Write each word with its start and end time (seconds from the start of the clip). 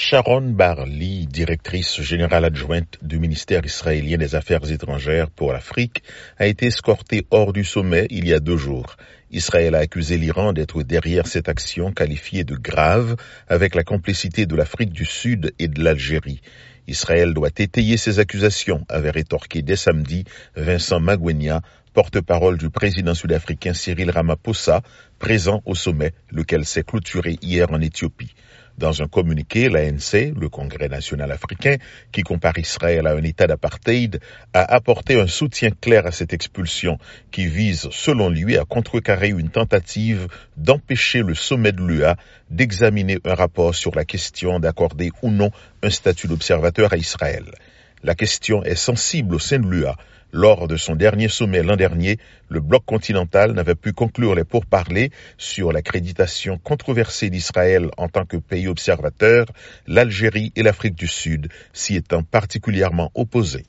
Sharon 0.00 0.52
Barley, 0.52 1.26
directrice 1.26 2.00
générale 2.02 2.44
adjointe 2.44 2.98
du 3.02 3.18
ministère 3.18 3.66
israélien 3.66 4.16
des 4.16 4.36
Affaires 4.36 4.70
étrangères 4.70 5.28
pour 5.28 5.52
l'Afrique, 5.52 6.04
a 6.38 6.46
été 6.46 6.66
escortée 6.66 7.26
hors 7.32 7.52
du 7.52 7.64
sommet 7.64 8.06
il 8.10 8.28
y 8.28 8.32
a 8.32 8.38
deux 8.38 8.56
jours. 8.56 8.96
Israël 9.32 9.74
a 9.74 9.80
accusé 9.80 10.16
l'Iran 10.16 10.52
d'être 10.52 10.84
derrière 10.84 11.26
cette 11.26 11.48
action 11.48 11.90
qualifiée 11.90 12.44
de 12.44 12.54
grave 12.54 13.16
avec 13.48 13.74
la 13.74 13.82
complicité 13.82 14.46
de 14.46 14.54
l'Afrique 14.54 14.92
du 14.92 15.04
Sud 15.04 15.52
et 15.58 15.66
de 15.66 15.82
l'Algérie. 15.82 16.42
Israël 16.86 17.34
doit 17.34 17.50
étayer 17.58 17.96
ces 17.96 18.20
accusations, 18.20 18.86
avait 18.88 19.10
rétorqué 19.10 19.62
dès 19.62 19.74
samedi 19.74 20.22
Vincent 20.54 21.00
Magwenya, 21.00 21.60
porte-parole 21.92 22.56
du 22.56 22.70
président 22.70 23.14
sud-africain 23.14 23.74
Cyril 23.74 24.12
Ramaphosa, 24.12 24.82
présent 25.18 25.60
au 25.66 25.74
sommet, 25.74 26.12
lequel 26.30 26.64
s'est 26.64 26.84
clôturé 26.84 27.36
hier 27.42 27.72
en 27.72 27.80
Éthiopie. 27.80 28.32
Dans 28.78 29.02
un 29.02 29.08
communiqué, 29.08 29.68
l'ANC, 29.68 30.38
le 30.38 30.48
Congrès 30.48 30.88
national 30.88 31.32
africain, 31.32 31.76
qui 32.12 32.22
compare 32.22 32.58
Israël 32.58 33.08
à 33.08 33.12
un 33.14 33.22
État 33.24 33.48
d'apartheid, 33.48 34.20
a 34.54 34.62
apporté 34.72 35.20
un 35.20 35.26
soutien 35.26 35.70
clair 35.70 36.06
à 36.06 36.12
cette 36.12 36.32
expulsion 36.32 36.96
qui 37.32 37.46
vise, 37.46 37.88
selon 37.90 38.30
lui, 38.30 38.56
à 38.56 38.64
contrecarrer 38.64 39.30
une 39.30 39.50
tentative 39.50 40.28
d'empêcher 40.56 41.22
le 41.22 41.34
sommet 41.34 41.72
de 41.72 41.82
l'UA 41.82 42.14
d'examiner 42.50 43.18
un 43.24 43.34
rapport 43.34 43.74
sur 43.74 43.96
la 43.96 44.04
question 44.04 44.60
d'accorder 44.60 45.10
ou 45.22 45.30
non 45.30 45.50
un 45.82 45.90
statut 45.90 46.28
d'observateur 46.28 46.92
à 46.92 46.96
Israël. 46.96 47.46
La 48.02 48.14
question 48.14 48.62
est 48.62 48.76
sensible 48.76 49.34
au 49.34 49.38
sein 49.38 49.58
de 49.58 49.68
l'UA. 49.68 49.96
Lors 50.32 50.68
de 50.68 50.76
son 50.76 50.94
dernier 50.94 51.28
sommet 51.28 51.62
l'an 51.62 51.76
dernier, 51.76 52.18
le 52.48 52.60
bloc 52.60 52.84
continental 52.84 53.52
n'avait 53.52 53.74
pu 53.74 53.92
conclure 53.92 54.34
les 54.34 54.44
pourparlers 54.44 55.10
sur 55.38 55.72
l'accréditation 55.72 56.58
controversée 56.58 57.30
d'Israël 57.30 57.88
en 57.96 58.08
tant 58.08 58.26
que 58.26 58.36
pays 58.36 58.68
observateur, 58.68 59.46
l'Algérie 59.86 60.52
et 60.54 60.62
l'Afrique 60.62 60.96
du 60.96 61.08
Sud 61.08 61.48
s'y 61.72 61.96
étant 61.96 62.22
particulièrement 62.22 63.10
opposés. 63.14 63.64